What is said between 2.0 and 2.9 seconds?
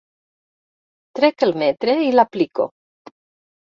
i l'aplico.